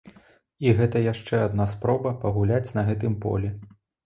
[0.67, 3.55] І гэта яшчэ адна спроба пагуляць на гэтым полі.